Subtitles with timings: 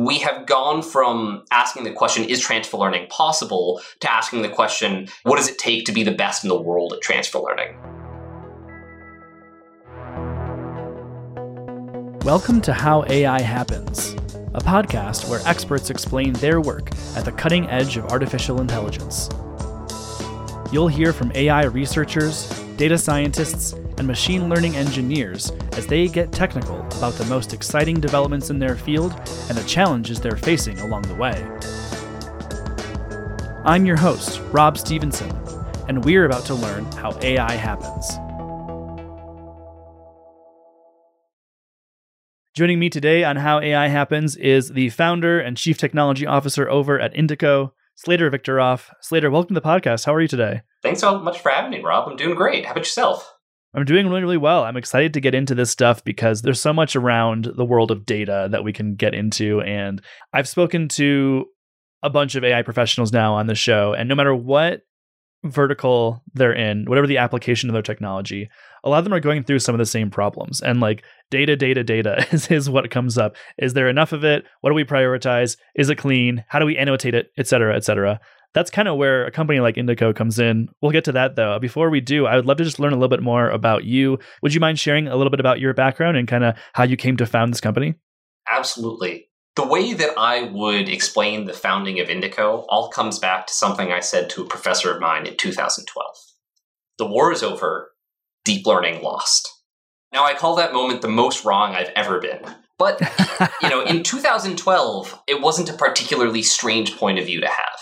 [0.00, 5.06] we have gone from asking the question, is transfer learning possible, to asking the question,
[5.24, 7.76] what does it take to be the best in the world at transfer learning?
[12.24, 14.14] Welcome to How AI Happens,
[14.54, 19.28] a podcast where experts explain their work at the cutting edge of artificial intelligence.
[20.72, 26.80] You'll hear from AI researchers, data scientists, and machine learning engineers as they get technical
[26.96, 29.12] about the most exciting developments in their field
[29.50, 31.46] and the challenges they're facing along the way.
[33.66, 35.30] I'm your host, Rob Stevenson,
[35.88, 38.12] and we're about to learn how AI happens.
[42.54, 46.98] Joining me today on How AI Happens is the founder and chief technology officer over
[46.98, 48.88] at Indico, Slater Victoroff.
[49.02, 50.06] Slater, welcome to the podcast.
[50.06, 50.62] How are you today?
[50.82, 52.08] Thanks so much for having me, Rob.
[52.08, 52.64] I'm doing great.
[52.64, 53.34] How about yourself?
[53.74, 54.64] I'm doing really, really well.
[54.64, 58.04] I'm excited to get into this stuff because there's so much around the world of
[58.04, 59.60] data that we can get into.
[59.60, 60.02] And
[60.32, 61.46] I've spoken to
[62.02, 64.80] a bunch of AI professionals now on the show, and no matter what
[65.44, 68.48] vertical they're in, whatever the application of their technology,
[68.84, 70.60] a lot of them are going through some of the same problems.
[70.60, 73.36] And like data, data, data is, is what comes up.
[73.58, 74.44] Is there enough of it?
[74.60, 75.56] What do we prioritize?
[75.74, 76.44] Is it clean?
[76.48, 77.30] How do we annotate it?
[77.38, 78.20] Et cetera, et cetera.
[78.52, 80.68] That's kind of where a company like Indico comes in.
[80.82, 81.58] We'll get to that though.
[81.58, 84.18] Before we do, I would love to just learn a little bit more about you.
[84.42, 86.96] Would you mind sharing a little bit about your background and kind of how you
[86.96, 87.94] came to found this company?
[88.50, 89.28] Absolutely.
[89.56, 93.92] The way that I would explain the founding of Indico all comes back to something
[93.92, 96.06] I said to a professor of mine in 2012.
[96.98, 97.92] The war is over,
[98.44, 99.48] deep learning lost.
[100.12, 102.40] Now, I call that moment the most wrong I've ever been.
[102.78, 103.00] But,
[103.62, 107.80] you know, in 2012, it wasn't a particularly strange point of view to have.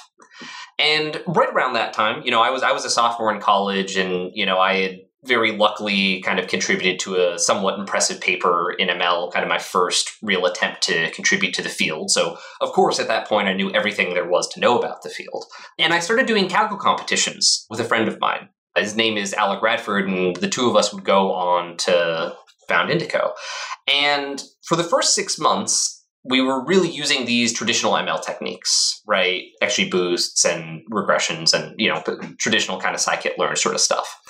[0.79, 3.97] And right around that time, you know, I was I was a sophomore in college
[3.97, 8.71] and, you know, I had very luckily kind of contributed to a somewhat impressive paper
[8.79, 12.11] in ML, kind of my first real attempt to contribute to the field.
[12.11, 15.11] So, of course, at that point, I knew everything there was to know about the
[15.11, 15.45] field.
[15.79, 18.49] And I started doing Kaggle competitions with a friend of mine.
[18.77, 22.37] His name is Alec Radford, and the two of us would go on to
[22.69, 23.33] found Indico.
[23.93, 29.45] And for the first six months, we were really using these traditional ML techniques, right?
[29.63, 32.03] XGBoosts and regressions and, you know,
[32.39, 34.21] traditional kind of scikit-learn sort of stuff.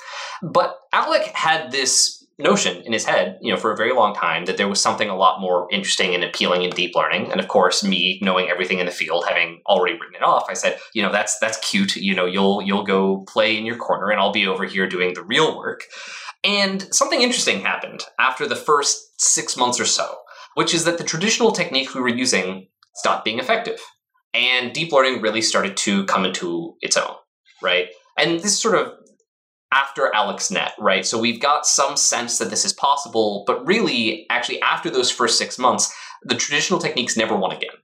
[0.41, 4.45] But Alec had this notion in his head, you know, for a very long time
[4.45, 7.29] that there was something a lot more interesting and appealing in deep learning.
[7.31, 10.53] And of course, me knowing everything in the field, having already written it off, I
[10.53, 11.97] said, you know, that's that's cute.
[11.97, 15.13] You know, you'll you'll go play in your corner and I'll be over here doing
[15.15, 15.83] the real work.
[16.45, 20.15] And something interesting happened after the first 6 months or so,
[20.59, 23.79] which is that the traditional technique we were using stopped being effective.
[24.33, 27.15] And deep learning really started to come into its own,
[27.63, 27.87] right?
[28.17, 28.91] And this sort of
[29.71, 31.05] after AlexNet, right?
[31.05, 35.37] So we've got some sense that this is possible, but really, actually, after those first
[35.37, 37.77] six months, the traditional techniques never won again.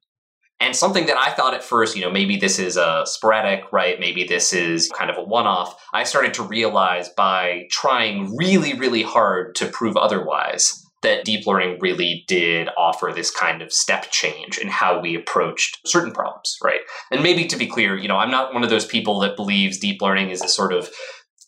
[0.59, 4.01] And something that I thought at first, you know, maybe this is a sporadic, right?
[4.01, 5.81] Maybe this is kind of a one off.
[5.93, 11.77] I started to realize by trying really, really hard to prove otherwise that deep learning
[11.79, 16.81] really did offer this kind of step change in how we approached certain problems, right?
[17.11, 19.77] And maybe to be clear, you know, I'm not one of those people that believes
[19.77, 20.89] deep learning is a sort of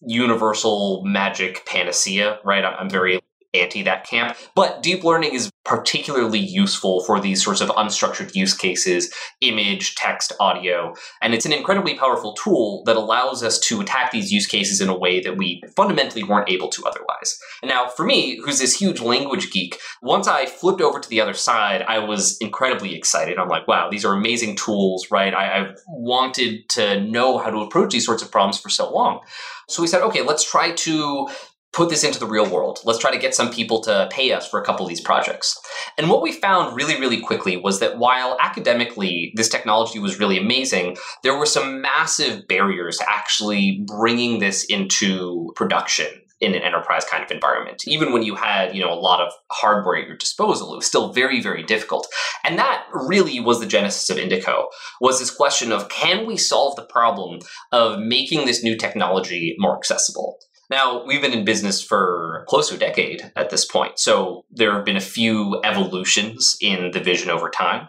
[0.01, 2.63] universal magic panacea, right?
[2.63, 3.19] I'm very
[3.61, 4.37] anti that camp.
[4.55, 10.31] But deep learning is particularly useful for these sorts of unstructured use cases, image, text,
[10.39, 10.95] audio.
[11.21, 14.87] And it's an incredibly powerful tool that allows us to attack these use cases in
[14.87, 17.37] a way that we fundamentally weren't able to otherwise.
[17.63, 21.33] Now, for me, who's this huge language geek, once I flipped over to the other
[21.33, 23.37] side, I was incredibly excited.
[23.37, 25.33] I'm like, wow, these are amazing tools, right?
[25.33, 29.19] I, I've wanted to know how to approach these sorts of problems for so long.
[29.67, 31.27] So we said, okay, let's try to
[31.73, 32.79] put this into the real world.
[32.85, 35.59] Let's try to get some people to pay us for a couple of these projects.
[35.97, 40.37] And what we found really, really quickly was that while academically this technology was really
[40.37, 46.07] amazing, there were some massive barriers to actually bringing this into production
[46.39, 47.83] in an enterprise kind of environment.
[47.87, 50.85] Even when you had, you know, a lot of hardware at your disposal, it was
[50.85, 52.07] still very, very difficult.
[52.43, 54.65] And that really was the genesis of Indico,
[55.01, 57.39] was this question of can we solve the problem
[57.71, 60.37] of making this new technology more accessible?
[60.69, 64.73] Now, we've been in business for close to a decade at this point, so there
[64.73, 67.87] have been a few evolutions in the vision over time.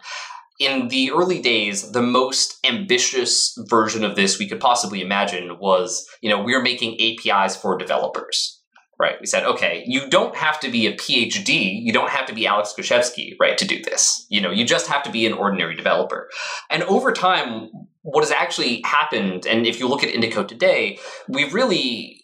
[0.61, 6.07] In the early days, the most ambitious version of this we could possibly imagine was,
[6.21, 8.59] you know, we we're making APIs for developers
[8.99, 9.17] right?
[9.21, 12.47] We said, okay, you don't have to be a PhD, you don't have to be
[12.47, 14.27] Alex Krizhevsky, right, to do this.
[14.29, 16.29] You know, you just have to be an ordinary developer.
[16.69, 17.71] And over time,
[18.03, 20.99] what has actually happened, and if you look at Indico today,
[21.29, 22.18] we've really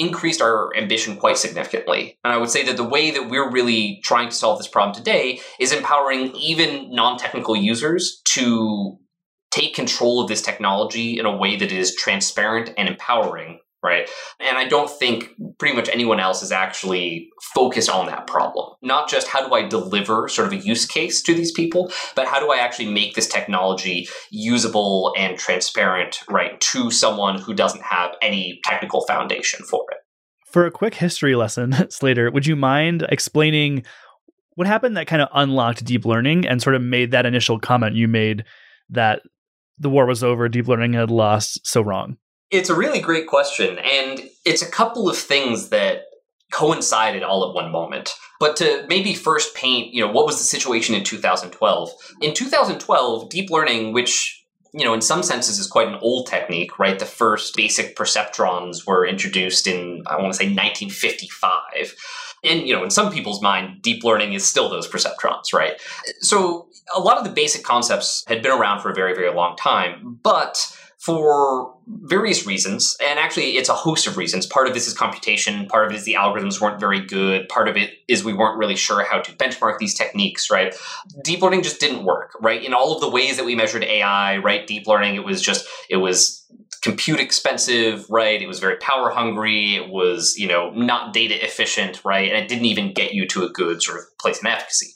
[0.00, 2.18] increased our ambition quite significantly.
[2.24, 4.94] And I would say that the way that we're really trying to solve this problem
[4.94, 8.98] today is empowering even non technical users to
[9.50, 14.08] take control of this technology in a way that is transparent and empowering right?
[14.38, 18.74] And I don't think pretty much anyone else is actually focused on that problem.
[18.82, 22.26] Not just how do I deliver sort of a use case to these people, but
[22.26, 27.82] how do I actually make this technology usable and transparent, right, to someone who doesn't
[27.82, 29.98] have any technical foundation for it.
[30.50, 33.84] For a quick history lesson, Slater, would you mind explaining
[34.56, 37.96] what happened that kind of unlocked deep learning and sort of made that initial comment
[37.96, 38.44] you made
[38.90, 39.22] that
[39.78, 42.18] the war was over, deep learning had lost so wrong?
[42.50, 43.78] It's a really great question.
[43.78, 46.02] And it's a couple of things that
[46.52, 48.14] coincided all at one moment.
[48.40, 51.90] But to maybe first paint, you know, what was the situation in 2012?
[52.22, 54.40] In 2012, deep learning, which
[54.72, 56.98] you know, in some senses is quite an old technique, right?
[56.98, 61.94] The first basic perceptrons were introduced in, I want to say 1955.
[62.44, 65.80] And, you know, in some people's mind, deep learning is still those perceptrons, right?
[66.20, 69.56] So a lot of the basic concepts had been around for a very, very long
[69.56, 74.46] time, but for various reasons, and actually it's a host of reasons.
[74.46, 77.68] Part of this is computation, part of it is the algorithms weren't very good, part
[77.68, 80.74] of it is we weren't really sure how to benchmark these techniques, right?
[81.24, 82.62] Deep learning just didn't work, right?
[82.62, 84.66] In all of the ways that we measured AI, right?
[84.66, 86.46] Deep learning, it was just, it was
[86.82, 88.40] compute expensive, right?
[88.40, 89.76] It was very power hungry.
[89.76, 92.30] It was, you know, not data efficient, right?
[92.30, 94.88] And it didn't even get you to a good sort of place in efficacy.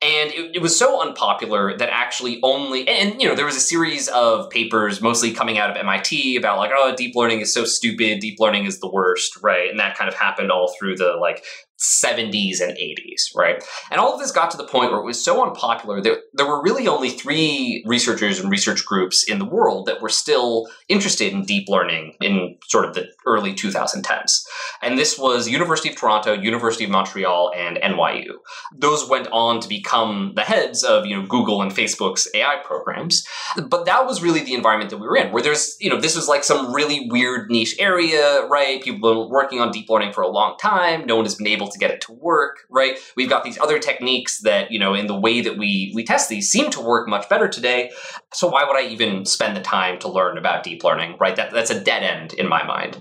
[0.00, 3.60] And it, it, was so unpopular that actually only, and, you know, there was a
[3.60, 7.64] series of papers mostly coming out of MIT about like, oh, deep learning is so
[7.64, 9.68] stupid, deep learning is the worst, right?
[9.68, 11.44] And that kind of happened all through the like
[11.78, 13.62] 70s and 80s, right?
[13.90, 16.46] And all of this got to the point where it was so unpopular that there
[16.46, 21.32] were really only three researchers and research groups in the world that were still interested
[21.32, 24.44] in deep learning in sort of the early 2010s.
[24.82, 28.32] And this was University of Toronto, University of Montreal, and NYU.
[28.74, 33.24] Those went on to become the heads of, you know, Google and Facebook's AI programs.
[33.68, 36.16] But that was really the environment that we were in, where there's, you know, this
[36.16, 38.82] was like some really weird niche area, right?
[38.82, 41.06] People have been working on deep learning for a long time.
[41.06, 42.98] No one has been able to get it to work, right?
[43.16, 46.28] We've got these other techniques that, you know, in the way that we we test
[46.28, 47.90] these seem to work much better today.
[48.32, 51.36] So why would I even spend the time to learn about deep learning, right?
[51.36, 52.98] That that's a dead end in my mind.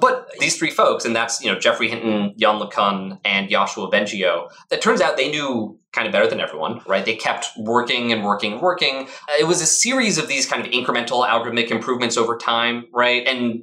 [0.00, 4.50] But these three folks, and that's, you know, Geoffrey Hinton, Yann LeCun, and Yoshua Bengio,
[4.70, 7.04] it turns out they knew kind of better than everyone, right?
[7.04, 9.08] They kept working and working and working.
[9.28, 13.26] Uh, it was a series of these kind of incremental algorithmic improvements over time, right?
[13.26, 13.62] And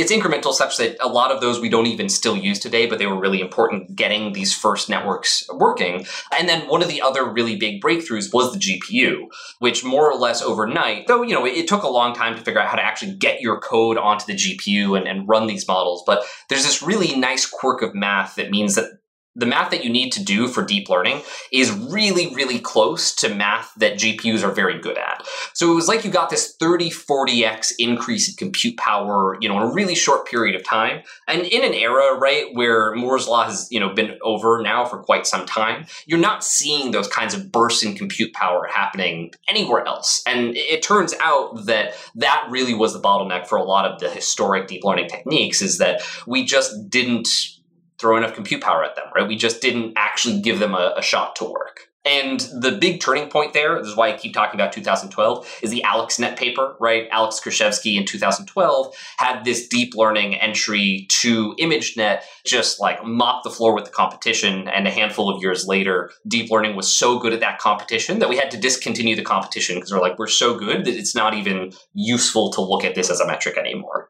[0.00, 2.98] it's incremental such that a lot of those we don't even still use today, but
[2.98, 6.06] they were really important getting these first networks working.
[6.36, 10.18] And then one of the other really big breakthroughs was the GPU, which more or
[10.18, 12.76] less overnight, though, you know, it, it took a long time to figure out how
[12.76, 16.02] to actually get your code onto the GPU and, and run these models.
[16.06, 18.99] But there's this really nice quirk of math that means that
[19.36, 21.22] the math that you need to do for deep learning
[21.52, 25.26] is really, really close to math that GPUs are very good at.
[25.54, 29.56] So it was like you got this 30, 40x increase in compute power, you know,
[29.56, 31.02] in a really short period of time.
[31.28, 34.98] And in an era, right, where Moore's law has, you know, been over now for
[34.98, 39.86] quite some time, you're not seeing those kinds of bursts in compute power happening anywhere
[39.86, 40.22] else.
[40.26, 44.10] And it turns out that that really was the bottleneck for a lot of the
[44.10, 47.59] historic deep learning techniques is that we just didn't
[48.00, 49.28] throw enough compute power at them, right?
[49.28, 51.90] We just didn't actually give them a, a shot to work.
[52.04, 55.70] And the big turning point there, this is why I keep talking about 2012, is
[55.70, 57.06] the AlexNet paper, right?
[57.10, 63.50] Alex Krizhevsky in 2012 had this deep learning entry to ImageNet just like mop the
[63.50, 64.66] floor with the competition.
[64.68, 68.30] And a handful of years later, deep learning was so good at that competition that
[68.30, 71.34] we had to discontinue the competition because we're like, we're so good that it's not
[71.34, 74.09] even useful to look at this as a metric anymore.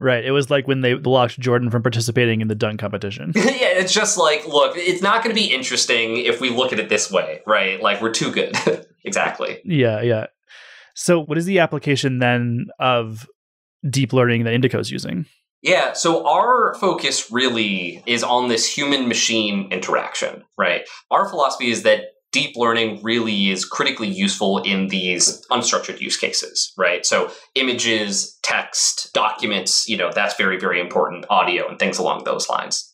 [0.00, 0.24] Right.
[0.24, 3.32] It was like when they blocked Jordan from participating in the dunk competition.
[3.36, 6.80] yeah, it's just like, look, it's not going to be interesting if we look at
[6.80, 7.82] it this way, right?
[7.82, 8.56] Like we're too good.
[9.04, 9.60] exactly.
[9.62, 10.26] Yeah, yeah.
[10.94, 13.26] So, what is the application then of
[13.88, 15.26] deep learning that Indico's using?
[15.62, 20.88] Yeah, so our focus really is on this human machine interaction, right?
[21.10, 26.72] Our philosophy is that deep learning really is critically useful in these unstructured use cases,
[26.78, 27.04] right?
[27.04, 32.48] So images, text, documents, you know, that's very, very important, audio and things along those
[32.48, 32.86] lines.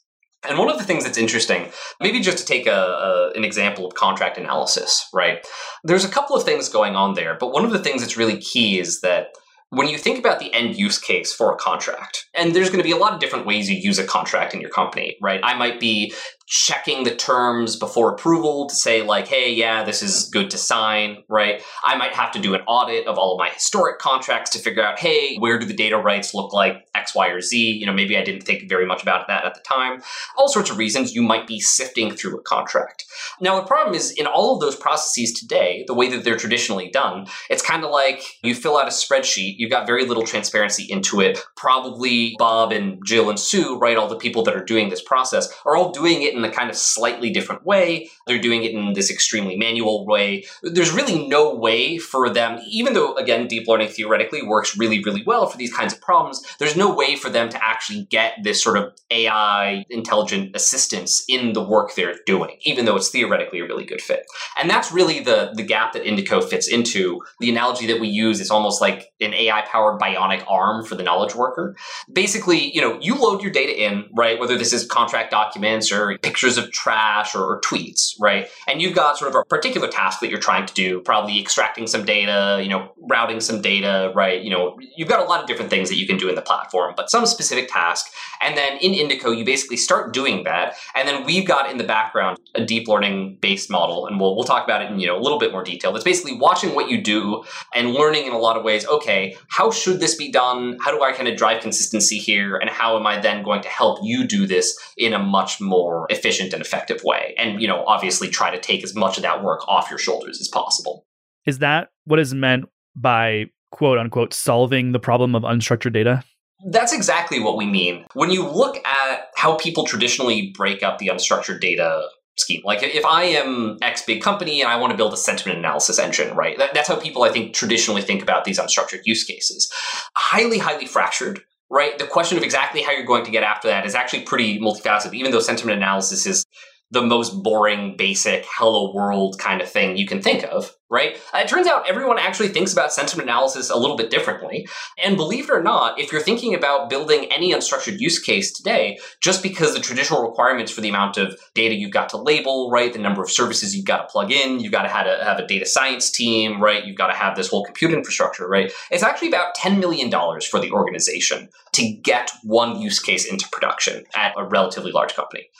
[0.49, 3.87] And one of the things that's interesting, maybe just to take a, a, an example
[3.87, 5.45] of contract analysis, right?
[5.83, 8.39] There's a couple of things going on there, but one of the things that's really
[8.39, 9.29] key is that
[9.71, 12.85] when you think about the end use case for a contract, and there's going to
[12.85, 15.41] be a lot of different ways you use a contract in your company, right?
[15.43, 16.15] I might be
[16.47, 21.25] checking the terms before approval to say like hey yeah this is good to sign
[21.29, 21.63] right?
[21.85, 24.85] I might have to do an audit of all of my historic contracts to figure
[24.85, 27.59] out hey where do the data rights look like x y or z?
[27.59, 30.03] You know maybe i didn't think very much about that at the time.
[30.37, 33.05] All sorts of reasons you might be sifting through a contract.
[33.41, 36.91] Now the problem is in all of those processes today the way that they're traditionally
[36.91, 40.85] done it's kind of like you fill out a spreadsheet you've got very little transparency
[40.85, 41.39] into it.
[41.57, 45.53] Probably bob and jill and sue right all the people that are doing this process
[45.65, 48.11] are all doing it in a kind of slightly different way.
[48.27, 50.45] They're doing it in this extremely manual way.
[50.63, 55.23] There's really no way for them, even though, again, deep learning theoretically works really, really
[55.27, 58.63] well for these kinds of problems, there's no way for them to actually get this
[58.63, 63.65] sort of AI intelligent assistance in the work they're doing, even though it's theoretically a
[63.65, 64.25] really good fit.
[64.59, 67.21] And that's really the, the gap that Indico fits into.
[67.41, 71.03] The analogy that we use is almost like an AI powered bionic arm for the
[71.03, 71.77] knowledge worker.
[72.13, 74.39] Basically, you know, you load your data in, right?
[74.39, 78.49] Whether this is contract documents or pictures of trash or, or, tweets, right?
[78.67, 81.87] And you've got sort of a particular task that you're trying to do, probably extracting
[81.87, 84.43] some data, you know, routing some data, right?
[84.43, 86.43] You know, you've got a lot of different things that you can do in the
[86.43, 88.07] platform, but some specific task.
[88.43, 90.75] And then in Indico, you basically start doing that.
[90.97, 94.45] And then we've got in the background a deep learning based model, and we'll, we'll
[94.45, 95.93] talk about it in, you know, a little bit more detail.
[95.93, 99.71] That's basically watching what you do and learning in a lot of ways, okay, how
[99.71, 100.79] should this be done?
[100.81, 102.57] How do I kind of drive consistency here?
[102.57, 106.07] And how am I then going to help you do this in a much more
[106.17, 107.35] efficient and effective way.
[107.39, 110.41] And, you know, obviously try to take as much of that work off your shoulders
[110.41, 111.05] as possible.
[111.45, 116.23] Is that what is meant by quote unquote solving the problem of unstructured data?
[116.71, 118.07] That's exactly what we mean.
[118.15, 122.09] When you look at how people traditionally break up the unstructured data
[122.39, 122.61] scheme.
[122.65, 125.99] Like if I am X big company and I want to build a sentiment analysis
[125.99, 126.59] engine, right?
[126.59, 129.73] That, that's how people I think traditionally think about these unstructured use cases.
[130.17, 131.99] Highly, highly fractured right?
[131.99, 135.15] The question of exactly how you're going to get after that is actually pretty multifaceted,
[135.15, 136.45] even though sentiment analysis is
[136.91, 141.17] the most boring, basic, hello world kind of thing you can think of, right?
[141.35, 144.69] Uh, it turns out everyone actually thinks about sentiment analysis a little bit differently.
[145.03, 148.99] And believe it or not, if you're thinking about building any unstructured use case today,
[149.21, 152.93] just because the traditional requirements for the amount of data you've got to label, right,
[152.93, 155.41] the number of services you've got to plug in, you've got to have a, have
[155.41, 159.03] a data science team, right, you've got to have this whole compute infrastructure, right, it's
[159.03, 160.09] actually about $10 million
[160.49, 165.51] for the organization to get one use case into production at a relatively large company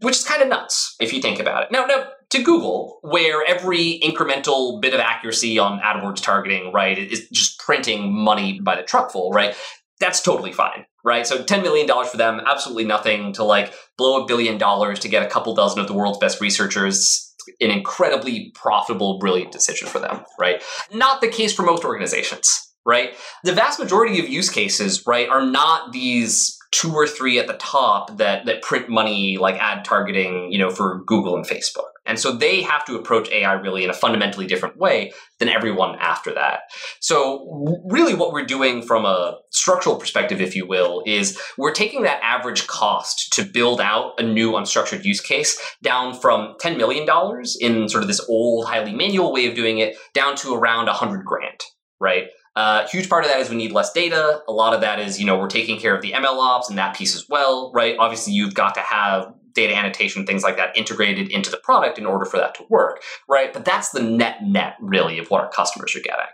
[0.00, 1.72] which is kind of nuts if you think about it.
[1.72, 7.28] Now, now to Google, where every incremental bit of accuracy on AdWords targeting, right, is
[7.30, 9.56] just printing money by the truckful, right?
[10.00, 11.26] That's totally fine, right?
[11.26, 15.24] So $10 million for them, absolutely nothing to like blow a billion dollars to get
[15.24, 17.24] a couple dozen of the world's best researchers.
[17.62, 20.62] An incredibly profitable, brilliant decision for them, right?
[20.92, 22.46] Not the case for most organizations,
[22.84, 23.14] right?
[23.42, 27.54] The vast majority of use cases, right, are not these two or three at the
[27.54, 31.88] top that that print money like ad targeting, you know, for Google and Facebook.
[32.04, 35.96] And so they have to approach AI really in a fundamentally different way than everyone
[35.98, 36.60] after that.
[37.00, 42.02] So really what we're doing from a structural perspective if you will is we're taking
[42.02, 47.06] that average cost to build out a new unstructured use case down from 10 million
[47.06, 50.86] dollars in sort of this old highly manual way of doing it down to around
[50.86, 51.60] 100 grand,
[52.00, 52.28] right?
[52.56, 54.42] A uh, huge part of that is we need less data.
[54.48, 56.78] A lot of that is, you know, we're taking care of the ML ops and
[56.78, 57.94] that piece as well, right?
[57.98, 62.06] Obviously, you've got to have data annotation, things like that integrated into the product in
[62.06, 63.52] order for that to work, right?
[63.52, 66.26] But that's the net net, really, of what our customers are getting.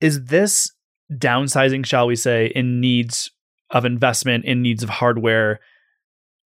[0.00, 0.70] Is this
[1.12, 3.30] downsizing, shall we say, in needs
[3.70, 5.60] of investment, in needs of hardware,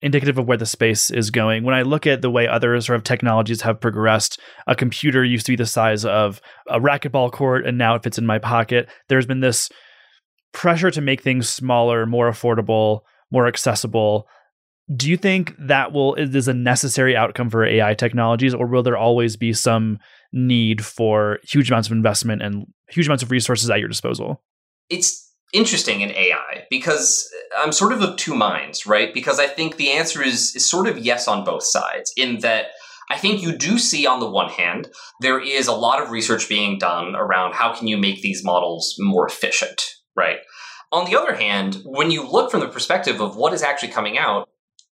[0.03, 1.65] indicative of where the space is going.
[1.65, 5.47] When I look at the way other sort of technologies have progressed, a computer used
[5.47, 8.89] to be the size of a racquetball court and now it fits in my pocket.
[9.09, 9.71] There's been this
[10.53, 13.01] pressure to make things smaller, more affordable,
[13.31, 14.27] more accessible.
[14.95, 18.97] Do you think that will is a necessary outcome for AI technologies or will there
[18.97, 19.99] always be some
[20.33, 24.43] need for huge amounts of investment and huge amounts of resources at your disposal?
[24.91, 29.13] It's interesting in AI because I'm sort of of two minds, right?
[29.15, 32.67] Because I think the answer is, is sort of yes on both sides, in that
[33.11, 34.89] I think you do see on the one hand,
[35.21, 38.97] there is a lot of research being done around how can you make these models
[38.99, 39.81] more efficient,
[40.17, 40.39] right?
[40.93, 44.19] On the other hand, when you look from the perspective of what is actually coming
[44.19, 44.49] out,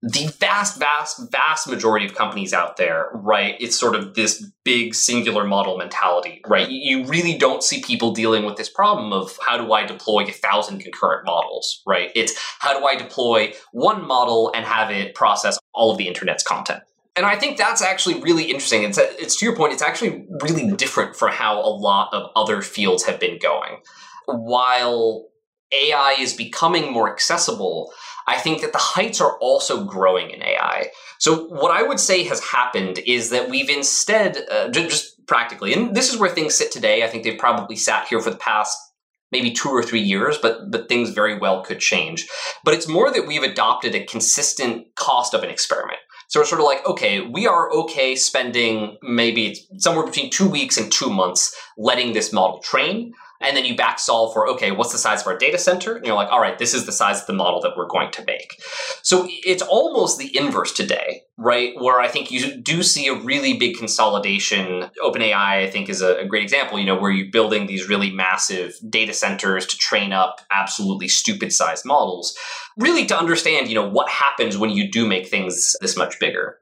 [0.03, 3.57] the vast, vast, vast majority of companies out there, right?
[3.59, 6.69] It's sort of this big singular model mentality, right?
[6.69, 10.33] You really don't see people dealing with this problem of how do I deploy a
[10.33, 12.11] thousand concurrent models, right?
[12.15, 16.43] It's how do I deploy one model and have it process all of the internet's
[16.43, 16.83] content.
[17.17, 18.83] And I think that's actually really interesting.
[18.83, 22.61] It's, it's to your point, it's actually really different from how a lot of other
[22.61, 23.79] fields have been going.
[24.27, 25.29] While
[25.73, 27.93] AI is becoming more accessible,
[28.27, 30.89] I think that the heights are also growing in AI.
[31.19, 35.95] So, what I would say has happened is that we've instead, uh, just practically, and
[35.95, 37.05] this is where things sit today.
[37.05, 38.77] I think they've probably sat here for the past
[39.33, 42.27] maybe two or three years, but but things very well could change.
[42.65, 45.99] But it's more that we've adopted a consistent cost of an experiment.
[46.29, 50.77] So we're sort of like, okay, we are okay spending maybe somewhere between two weeks
[50.77, 53.13] and two months letting this model train.
[53.41, 55.97] And then you back solve for, okay, what's the size of our data center?
[55.97, 58.11] And you're like, all right, this is the size of the model that we're going
[58.13, 58.61] to make.
[59.03, 61.75] So it's almost the inverse today, right?
[61.77, 64.91] Where I think you do see a really big consolidation.
[65.05, 68.75] OpenAI, I think, is a, great example, you know, where you're building these really massive
[68.89, 72.37] data centers to train up absolutely stupid sized models,
[72.77, 76.59] really to understand, you know, what happens when you do make things this much bigger.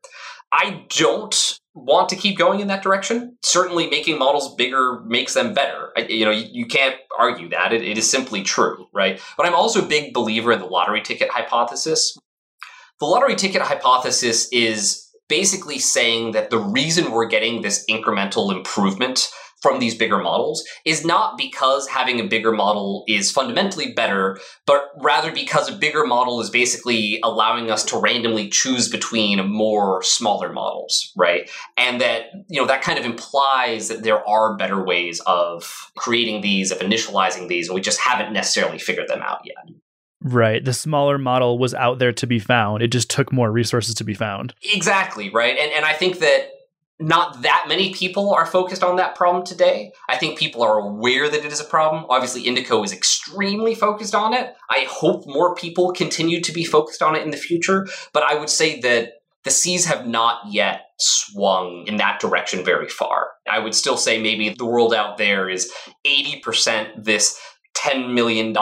[0.53, 3.37] I don't want to keep going in that direction.
[3.43, 5.91] Certainly, making models bigger makes them better.
[5.97, 7.73] I, you know, you, you, can't argue that.
[7.73, 9.21] It, it is simply true, right?
[9.37, 12.17] But I'm also a big believer in the lottery ticket hypothesis.
[13.01, 19.29] The lottery ticket hypothesis is basically saying that the reason we're getting this incremental improvement
[19.65, 24.91] from these bigger models is not because having a bigger model is fundamentally better, but
[25.03, 30.53] rather because a bigger model is basically allowing us to randomly choose between more smaller
[30.53, 31.49] models, right?
[31.79, 36.43] And that, you know, that kind of implies that there are better ways of creating
[36.43, 39.75] these, of initializing these, and we just haven't necessarily figured them out yet.
[40.21, 40.63] Right.
[40.63, 42.83] The smaller model was out there to be found.
[42.83, 44.53] It just took more resources to be found.
[44.75, 45.57] Exactly, right?
[45.59, 46.49] And and I think that
[47.01, 49.93] not that many people are focused on that problem today.
[50.09, 52.07] I think people are aware that it is a problem.
[52.09, 54.55] Obviously, Indico is extremely focused on it.
[54.71, 58.37] I hope more people continue to be focused on it in the future, but I
[58.37, 63.29] would say that the seas have not yet swung in that direction very far.
[63.51, 65.71] I would still say maybe the world out there is
[66.07, 67.39] 80% this
[67.77, 68.55] $10 million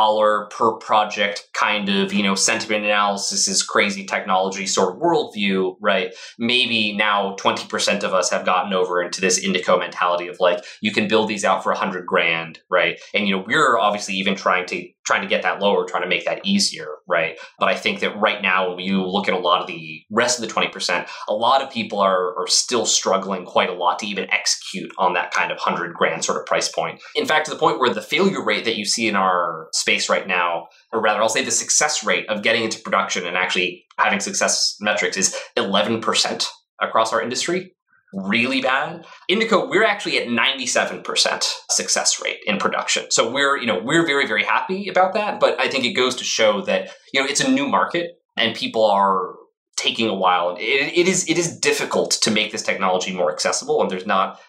[0.50, 6.14] per project kind of, you know, sentiment analysis is crazy technology sort of worldview, right?
[6.38, 10.92] Maybe now 20% of us have gotten over into this indico mentality of like, you
[10.92, 12.98] can build these out for a hundred grand, right?
[13.14, 16.08] And, you know, we're obviously even trying to trying to get that lower, trying to
[16.08, 17.38] make that easier, right?
[17.58, 20.38] But I think that right now, when you look at a lot of the rest
[20.40, 24.06] of the 20%, a lot of people are, are still struggling quite a lot to
[24.06, 27.00] even execute on that kind of 100 grand sort of price point.
[27.14, 30.08] In fact, to the point where the failure rate that you see in our space
[30.08, 33.84] right now, or rather, I'll say the success rate of getting into production and actually
[33.98, 36.46] having success metrics is 11%
[36.80, 37.74] across our industry
[38.12, 39.04] really bad.
[39.30, 43.06] Indico, we're actually at 97% success rate in production.
[43.10, 45.40] So we're, you know, we're very, very happy about that.
[45.40, 48.54] But I think it goes to show that, you know, it's a new market and
[48.54, 49.34] people are
[49.76, 50.56] taking a while.
[50.58, 54.40] It, it is it is difficult to make this technology more accessible, and there's not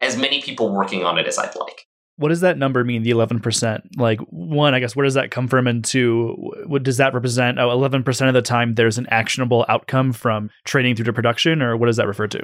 [0.00, 1.86] as many people working on it as I'd like.
[2.16, 3.02] What does that number mean?
[3.02, 3.84] The eleven percent.
[3.96, 5.66] Like one, I guess, where does that come from?
[5.66, 7.58] And two, what does that represent?
[7.58, 11.62] Oh, 11 percent of the time, there's an actionable outcome from training through to production,
[11.62, 12.42] or what does that refer to?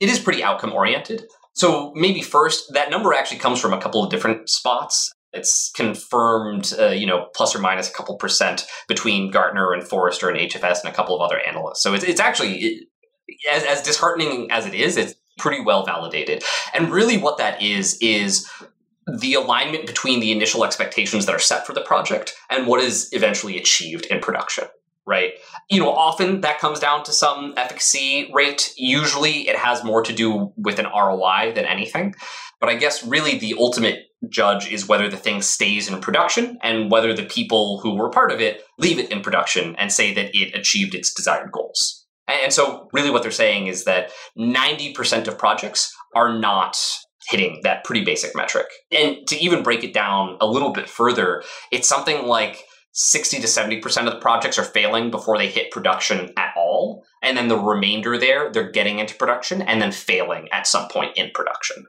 [0.00, 1.24] It is pretty outcome oriented.
[1.54, 5.12] So maybe first, that number actually comes from a couple of different spots.
[5.32, 10.28] It's confirmed, uh, you know, plus or minus a couple percent between Gartner and Forrester
[10.28, 11.82] and HFS and a couple of other analysts.
[11.82, 12.88] So it's, it's actually, it,
[13.52, 16.44] as, as disheartening as it is, it's pretty well validated.
[16.74, 18.48] And really what that is, is
[19.18, 23.08] the alignment between the initial expectations that are set for the project and what is
[23.12, 24.64] eventually achieved in production
[25.08, 25.32] right?
[25.70, 28.72] You know, often that comes down to some efficacy rate.
[28.76, 32.14] Usually it has more to do with an ROI than anything.
[32.60, 36.90] But I guess really the ultimate judge is whether the thing stays in production and
[36.90, 40.34] whether the people who were part of it leave it in production and say that
[40.34, 42.06] it achieved its desired goals.
[42.28, 46.76] And so, really, what they're saying is that 90% of projects are not
[47.30, 48.66] hitting that pretty basic metric.
[48.90, 52.64] And to even break it down a little bit further, it's something like
[53.00, 57.04] 60 to 70% of the projects are failing before they hit production at all.
[57.22, 61.16] And then the remainder there, they're getting into production and then failing at some point
[61.16, 61.86] in production.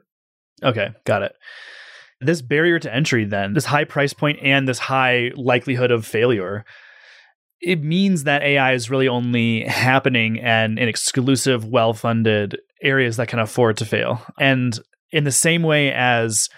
[0.62, 1.32] Okay, got it.
[2.20, 6.64] This barrier to entry, then, this high price point and this high likelihood of failure,
[7.60, 13.26] it means that AI is really only happening and in exclusive, well funded areas that
[13.26, 14.24] can afford to fail.
[14.38, 14.78] And
[15.10, 16.48] in the same way as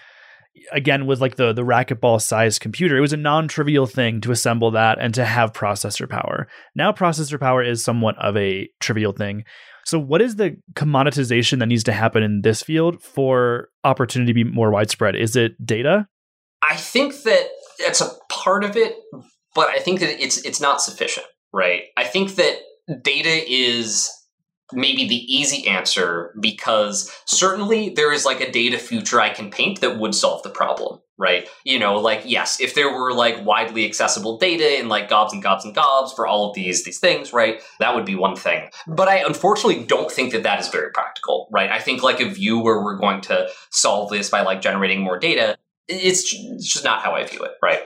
[0.71, 4.71] again with like the the racquetball sized computer it was a non-trivial thing to assemble
[4.71, 6.47] that and to have processor power.
[6.75, 9.43] Now processor power is somewhat of a trivial thing.
[9.85, 14.33] So what is the commoditization that needs to happen in this field for opportunity to
[14.33, 15.15] be more widespread?
[15.15, 16.07] Is it data?
[16.61, 18.95] I think that that's a part of it
[19.55, 21.83] but i think that it's it's not sufficient right?
[21.95, 22.57] I think that
[23.01, 24.09] data is
[24.73, 29.81] maybe the easy answer because certainly there is like a data future I can paint
[29.81, 31.47] that would solve the problem, right?
[31.63, 35.41] You know, like yes, if there were like widely accessible data in like gobs and
[35.41, 37.61] gobs and gobs for all of these these things, right?
[37.79, 38.69] That would be one thing.
[38.87, 41.69] But I unfortunately don't think that that is very practical, right?
[41.69, 45.17] I think like a view where we're going to solve this by like generating more
[45.17, 45.57] data
[45.87, 46.31] it's
[46.63, 47.79] just not how I view it, right?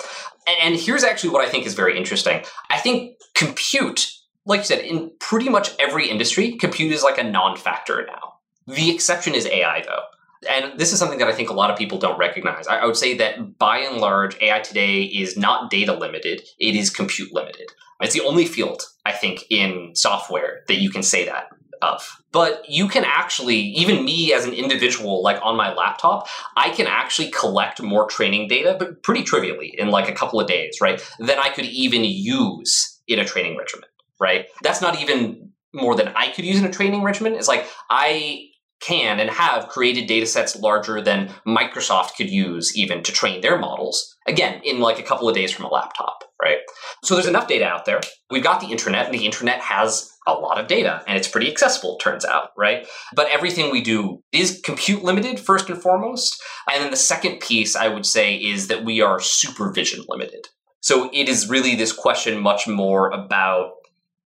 [0.48, 2.44] And, and here's actually what I think is very interesting.
[2.70, 4.12] I think compute
[4.48, 8.36] like you said, in pretty much every industry, compute is like a non factor now.
[8.66, 10.04] The exception is AI, though.
[10.50, 12.68] And this is something that I think a lot of people don't recognize.
[12.68, 16.76] I, I would say that by and large, AI today is not data limited, it
[16.76, 17.70] is compute limited.
[18.00, 21.50] It's the only field, I think, in software that you can say that
[21.82, 22.22] of.
[22.32, 26.86] But you can actually, even me as an individual, like on my laptop, I can
[26.88, 31.02] actually collect more training data, but pretty trivially in like a couple of days, right?
[31.20, 34.46] Than I could even use in a training regimen right?
[34.62, 37.34] That's not even more than I could use in a training regimen.
[37.34, 38.48] It's like I
[38.80, 43.58] can and have created data sets larger than Microsoft could use even to train their
[43.58, 44.16] models.
[44.28, 46.60] Again, in like a couple of days from a laptop, right?
[47.04, 48.02] So there's enough data out there.
[48.30, 51.50] We've got the internet, and the internet has a lot of data, and it's pretty
[51.50, 52.86] accessible, turns out, right?
[53.16, 56.42] But everything we do is compute limited, first and foremost.
[56.72, 60.48] And then the second piece I would say is that we are supervision limited.
[60.82, 63.72] So it is really this question much more about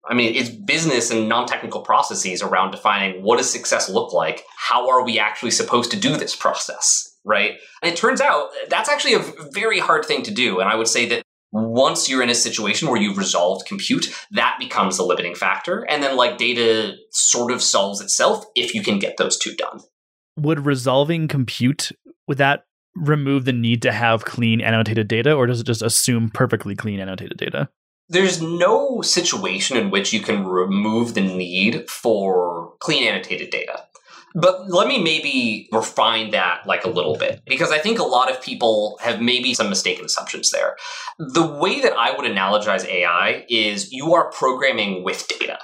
[0.09, 4.45] I mean, it's business and non-technical processes around defining what does success look like?
[4.57, 7.07] How are we actually supposed to do this process?
[7.25, 7.59] Right.
[7.83, 10.59] And it turns out that's actually a very hard thing to do.
[10.59, 14.57] And I would say that once you're in a situation where you've resolved compute, that
[14.59, 15.83] becomes a limiting factor.
[15.91, 19.81] And then like data sort of solves itself if you can get those two done.
[20.39, 21.93] Would resolving compute,
[22.27, 26.31] would that remove the need to have clean annotated data, or does it just assume
[26.31, 27.69] perfectly clean annotated data?
[28.11, 33.85] There's no situation in which you can remove the need for clean annotated data.
[34.35, 38.31] But let me maybe refine that like a little bit because I think a lot
[38.31, 40.77] of people have maybe some mistaken assumptions there.
[41.19, 45.59] The way that I would analogize AI is you are programming with data.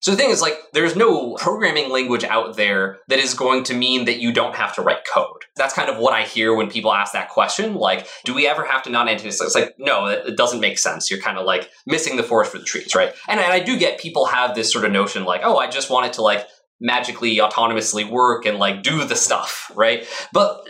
[0.00, 3.74] So the thing is, like, there's no programming language out there that is going to
[3.74, 5.44] mean that you don't have to write code.
[5.56, 7.74] That's kind of what I hear when people ask that question.
[7.74, 9.26] Like, do we ever have to not annotate?
[9.26, 11.10] It's like, no, it, doesn't make sense.
[11.10, 13.12] You're kind of like missing the forest for the trees, right?
[13.26, 15.90] And, and I do get people have this sort of notion like, oh, I just
[15.90, 16.46] want it to like
[16.80, 20.06] magically autonomously work and like do the stuff, right?
[20.32, 20.64] But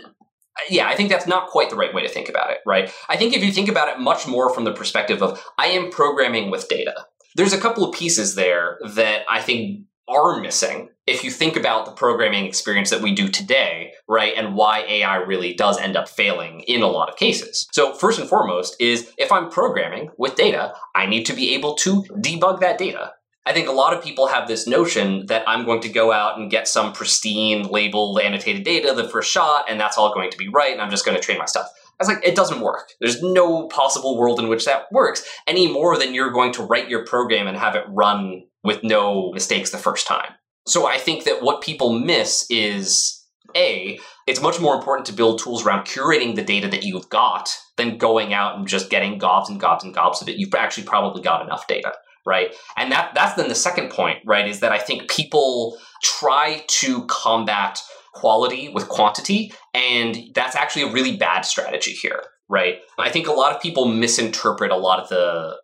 [0.69, 2.91] yeah, I think that's not quite the right way to think about it, right?
[3.07, 5.91] I think if you think about it much more from the perspective of I am
[5.91, 7.05] programming with data,
[7.39, 11.85] there's a couple of pieces there that I think are missing if you think about
[11.85, 16.09] the programming experience that we do today, right, and why AI really does end up
[16.09, 17.69] failing in a lot of cases.
[17.71, 21.75] So, first and foremost, is if I'm programming with data, I need to be able
[21.75, 23.13] to debug that data.
[23.45, 26.37] I think a lot of people have this notion that I'm going to go out
[26.37, 30.37] and get some pristine labeled annotated data the first shot, and that's all going to
[30.37, 31.69] be right, and I'm just going to train my stuff.
[31.99, 32.91] I was like, it doesn't work.
[33.01, 36.89] There's no possible world in which that works any more than you're going to write
[36.89, 40.31] your program and have it run with no mistakes the first time.
[40.65, 45.39] So I think that what people miss is a, it's much more important to build
[45.39, 49.49] tools around curating the data that you've got than going out and just getting gobs
[49.49, 50.37] and gobs and gobs of it.
[50.37, 51.93] You've actually probably got enough data,
[52.25, 52.53] right?
[52.77, 54.47] And that that's then the second point, right?
[54.47, 57.81] Is that I think people try to combat
[58.13, 59.51] quality with quantity.
[59.73, 62.79] And that's actually a really bad strategy here, right?
[62.97, 65.57] I think a lot of people misinterpret a lot of the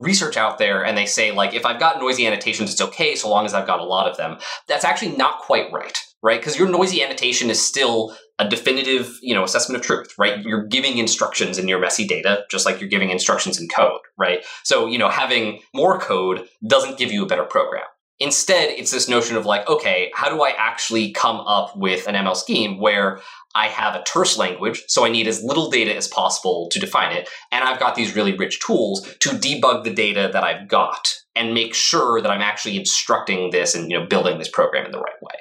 [0.00, 3.28] research out there and they say, like, if I've got noisy annotations, it's okay so
[3.28, 4.38] long as I've got a lot of them.
[4.68, 6.40] That's actually not quite right, right?
[6.40, 10.40] Because your noisy annotation is still a definitive, you know, assessment of truth, right?
[10.44, 14.44] You're giving instructions in your messy data, just like you're giving instructions in code, right?
[14.62, 17.84] So, you know, having more code doesn't give you a better program.
[18.20, 22.16] Instead, it's this notion of like, okay, how do I actually come up with an
[22.16, 23.20] ML scheme where
[23.54, 27.16] I have a terse language, so I need as little data as possible to define
[27.16, 31.14] it, and I've got these really rich tools to debug the data that I've got
[31.36, 34.92] and make sure that I'm actually instructing this and you know building this program in
[34.92, 35.34] the right way.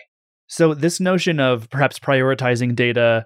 [0.47, 3.25] So this notion of perhaps prioritizing data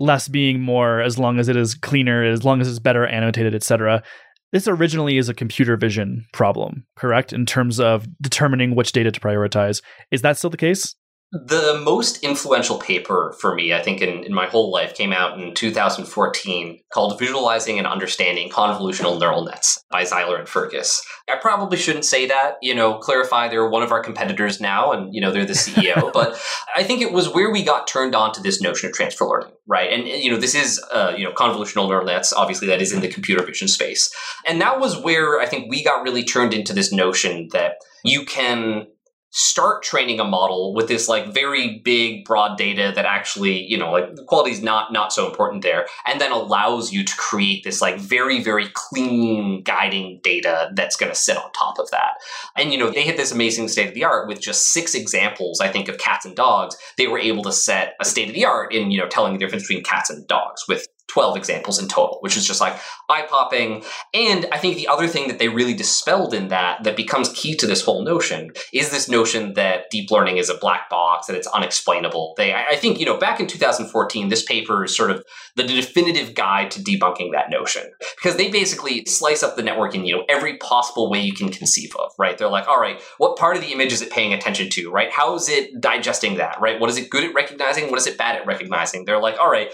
[0.00, 3.54] less being more as long as it is cleaner as long as it's better annotated
[3.54, 4.02] etc
[4.52, 7.32] this originally is a computer vision problem, correct?
[7.32, 9.82] In terms of determining which data to prioritize.
[10.10, 10.94] Is that still the case?
[11.30, 15.38] The most influential paper for me, I think, in, in my whole life came out
[15.38, 21.04] in 2014 called Visualizing and Understanding Convolutional Neural Nets by Zeiler and Fergus.
[21.28, 25.14] I probably shouldn't say that, you know, clarify they're one of our competitors now and,
[25.14, 26.42] you know, they're the CEO, but
[26.74, 29.52] I think it was where we got turned on to this notion of transfer learning,
[29.66, 29.92] right?
[29.92, 33.02] And, you know, this is, uh, you know, convolutional neural nets, obviously that is in
[33.02, 34.10] the computer vision space.
[34.46, 38.24] And that was where I think we got really turned into this notion that you
[38.24, 38.86] can
[39.30, 43.90] start training a model with this like very big broad data that actually you know
[43.90, 47.62] like the quality is not not so important there and then allows you to create
[47.62, 52.12] this like very very clean guiding data that's going to sit on top of that.
[52.56, 55.60] And you know they hit this amazing state of the art with just six examples
[55.60, 56.76] i think of cats and dogs.
[56.96, 59.38] They were able to set a state of the art in you know telling the
[59.38, 60.88] difference between cats and dogs with
[61.18, 62.78] 12 examples in total, which is just like
[63.08, 63.82] eye popping.
[64.14, 67.56] And I think the other thing that they really dispelled in that, that becomes key
[67.56, 71.34] to this whole notion, is this notion that deep learning is a black box, that
[71.34, 72.34] it's unexplainable.
[72.36, 75.24] They, I think, you know, back in 2014, this paper is sort of
[75.56, 77.82] the definitive guide to debunking that notion
[78.14, 81.48] because they basically slice up the network in, you know, every possible way you can
[81.48, 82.38] conceive of, right?
[82.38, 85.10] They're like, all right, what part of the image is it paying attention to, right?
[85.10, 86.78] How is it digesting that, right?
[86.78, 87.90] What is it good at recognizing?
[87.90, 89.04] What is it bad at recognizing?
[89.04, 89.72] They're like, all right,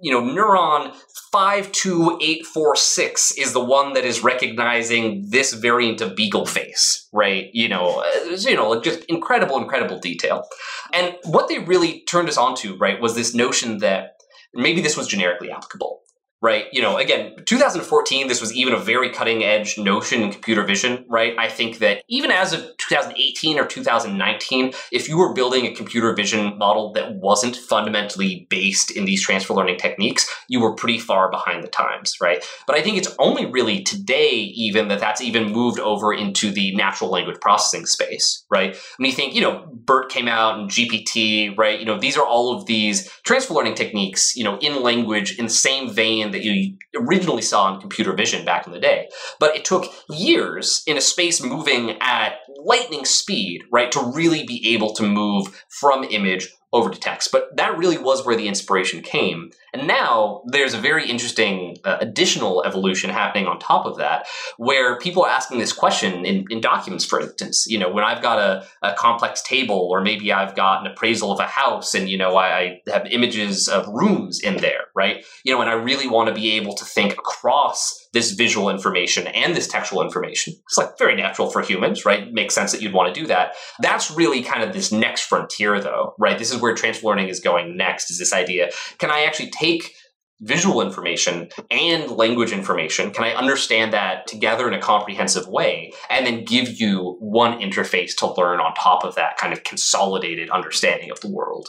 [0.00, 0.85] you know, neuron
[1.32, 7.50] 52846 is the one that is recognizing this variant of beagle face, right?
[7.52, 10.44] You know, uh, you know, just incredible, incredible detail.
[10.92, 14.16] And what they really turned us onto, right, was this notion that
[14.54, 16.00] maybe this was generically applicable
[16.46, 16.66] right?
[16.70, 21.04] You know, again, 2014, this was even a very cutting edge notion in computer vision,
[21.08, 21.34] right?
[21.36, 26.14] I think that even as of 2018 or 2019, if you were building a computer
[26.14, 31.28] vision model that wasn't fundamentally based in these transfer learning techniques, you were pretty far
[31.32, 32.44] behind the times, right?
[32.64, 36.76] But I think it's only really today, even that that's even moved over into the
[36.76, 38.76] natural language processing space, right?
[38.98, 41.80] When you think, you know, BERT came out and GPT, right?
[41.80, 45.46] You know, these are all of these transfer learning techniques, you know, in language in
[45.46, 49.08] the same vein that you originally saw in computer vision back in the day.
[49.40, 54.74] But it took years in a space moving at lightning speed, right, to really be
[54.74, 57.30] able to move from image over to text.
[57.32, 59.50] But that really was where the inspiration came.
[59.76, 64.98] And now there's a very interesting uh, additional evolution happening on top of that, where
[64.98, 67.66] people are asking this question in, in documents, for instance.
[67.68, 71.30] You know, when I've got a, a, complex table, or maybe I've got an appraisal
[71.30, 75.26] of a house, and you know, I, I have images of rooms in there, right?
[75.44, 79.26] You know, and I really want to be able to think across this visual information
[79.26, 80.54] and this textual information.
[80.64, 82.22] It's like very natural for humans, right?
[82.22, 83.56] It makes sense that you'd want to do that.
[83.80, 86.38] That's really kind of this next frontier, though, right?
[86.38, 88.10] This is where transfer learning is going next.
[88.10, 88.70] Is this idea?
[88.96, 89.92] Can I actually take take
[90.40, 93.10] visual information and language information?
[93.10, 98.14] Can I understand that together in a comprehensive way and then give you one interface
[98.16, 101.68] to learn on top of that kind of consolidated understanding of the world?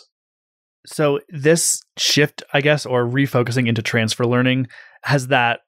[0.86, 4.68] So, this shift, I guess, or refocusing into transfer learning,
[5.04, 5.60] has that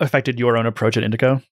[0.00, 1.42] affected your own approach at Indico?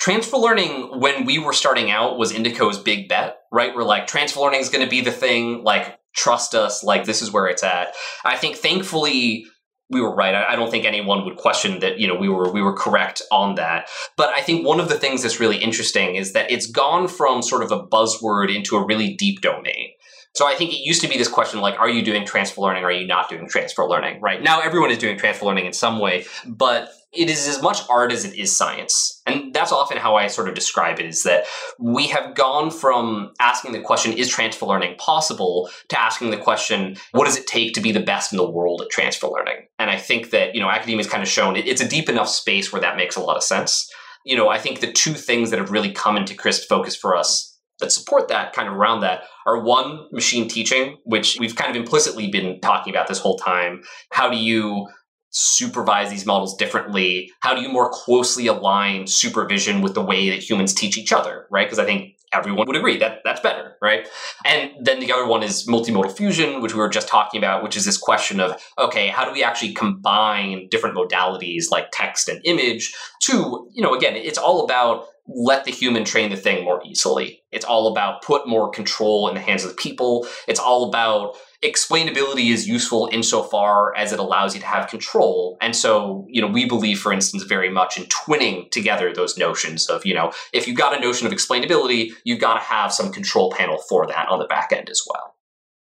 [0.00, 3.72] Transfer learning, when we were starting out, was Indico's big bet, right?
[3.72, 5.62] We're like, transfer learning is going to be the thing.
[5.62, 7.94] Like, trust us like this is where it's at
[8.24, 9.46] i think thankfully
[9.90, 12.62] we were right I, don't think anyone would question that you know we were we
[12.62, 16.32] were correct on that but i think one of the things that's really interesting is
[16.32, 19.90] that it's gone from sort of a buzzword into a really deep domain
[20.34, 22.84] so I think it used to be this question like, are you doing transfer learning?
[22.84, 24.20] Or are you not doing transfer learning?
[24.20, 27.80] Right now, everyone is doing transfer learning in some way, but it is as much
[27.90, 29.20] art as it is science.
[29.26, 31.44] And that's often how I sort of describe it is that
[31.78, 36.96] we have gone from asking the question, is transfer learning possible, to asking the question,
[37.12, 39.66] what does it take to be the best in the world at transfer learning?
[39.78, 42.28] And I think that, you know, academia has kind of shown it's a deep enough
[42.28, 43.90] space where that makes a lot of sense.
[44.24, 47.14] You know, I think the two things that have really come into crisp focus for
[47.16, 51.70] us that support that kind of around that are one machine teaching which we've kind
[51.70, 54.86] of implicitly been talking about this whole time how do you
[55.32, 57.32] supervise these models differently?
[57.40, 61.46] How do you more closely align supervision with the way that humans teach each other,
[61.50, 61.66] right?
[61.66, 64.08] Because I think everyone would agree that that's better, right?
[64.44, 67.76] And then the other one is multimodal fusion, which we were just talking about, which
[67.76, 72.40] is this question of okay, how do we actually combine different modalities like text and
[72.44, 76.82] image to, you know, again, it's all about let the human train the thing more
[76.84, 77.42] easily.
[77.52, 80.26] It's all about put more control in the hands of the people.
[80.48, 85.56] It's all about explainability is useful insofar as it allows you to have control.
[85.60, 89.86] And so, you know, we believe, for instance, very much in twinning together those notions
[89.88, 93.12] of, you know, if you've got a notion of explainability, you've got to have some
[93.12, 95.31] control panel for that on the back end as well.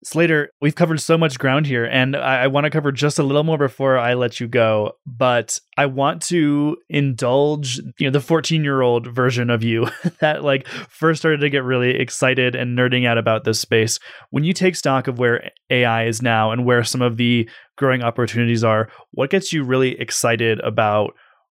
[0.03, 3.23] Slater, we've covered so much ground here, and I, I want to cover just a
[3.23, 4.93] little more before I let you go.
[5.07, 9.89] But I want to indulge, you know, the 14 year old version of you
[10.21, 13.99] that like first started to get really excited and nerding out about this space.
[14.31, 18.03] When you take stock of where AI is now and where some of the growing
[18.03, 21.15] opportunities are, what gets you really excited about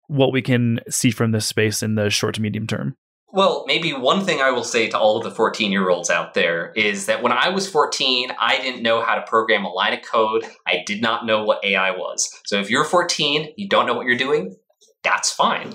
[0.07, 2.97] what we can see from this space in the short to medium term?
[3.33, 6.35] Well, maybe one thing I will say to all of the 14 year olds out
[6.35, 9.93] there is that when I was 14, I didn't know how to program a line
[9.93, 10.45] of code.
[10.67, 12.29] I did not know what AI was.
[12.45, 14.57] So if you're 14, you don't know what you're doing,
[15.03, 15.75] that's fine.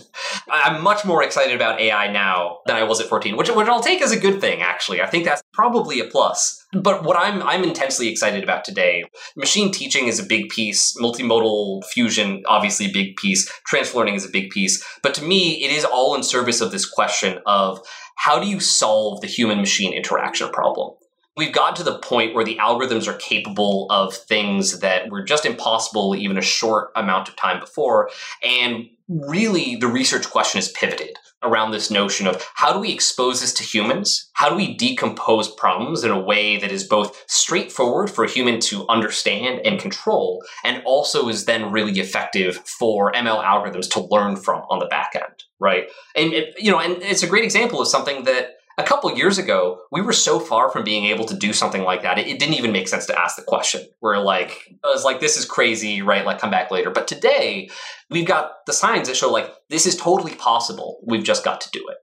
[0.49, 3.81] I'm much more excited about AI now than I was at 14, which, which I'll
[3.81, 5.01] take as a good thing, actually.
[5.01, 6.63] I think that's probably a plus.
[6.73, 11.85] But what I'm I'm intensely excited about today, machine teaching is a big piece, multimodal
[11.85, 14.83] fusion, obviously big piece, transfer learning is a big piece.
[15.01, 17.79] But to me, it is all in service of this question of
[18.17, 20.95] how do you solve the human machine interaction problem?
[21.37, 25.45] we've gotten to the point where the algorithms are capable of things that were just
[25.45, 28.09] impossible even a short amount of time before.
[28.43, 33.41] And really, the research question is pivoted around this notion of how do we expose
[33.41, 34.29] this to humans?
[34.33, 38.59] How do we decompose problems in a way that is both straightforward for a human
[38.61, 44.35] to understand and control, and also is then really effective for ML algorithms to learn
[44.35, 45.87] from on the back end, right?
[46.15, 49.37] And it, you know, and it's a great example of something that a couple years
[49.37, 52.17] ago, we were so far from being able to do something like that.
[52.17, 53.85] It, it, didn't even make sense to ask the question.
[54.01, 56.25] We're like, I was like, this is crazy, right?
[56.25, 56.89] Like, come back later.
[56.89, 57.69] But today,
[58.09, 60.99] we've got the signs that show like this is totally possible.
[61.05, 61.97] We've just got to do it.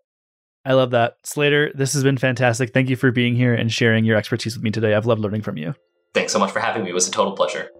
[0.64, 1.16] I love that.
[1.24, 2.72] Slater, this has been fantastic.
[2.72, 4.94] Thank you for being here and sharing your expertise with me today.
[4.94, 5.74] I've loved learning from you.
[6.14, 6.90] Thanks so much for having me.
[6.90, 7.70] It was a total pleasure.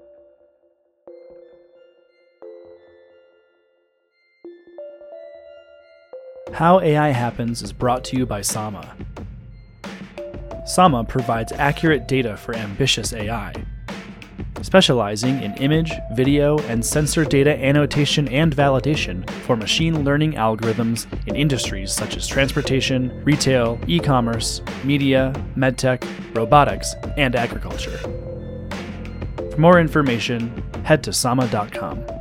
[6.55, 8.95] How AI Happens is brought to you by Sama.
[10.67, 13.55] Sama provides accurate data for ambitious AI.
[14.61, 21.37] Specializing in image, video, and sensor data annotation and validation for machine learning algorithms in
[21.37, 27.97] industries such as transportation, retail, e commerce, media, medtech, robotics, and agriculture.
[29.51, 32.12] For more information, head to sama.com.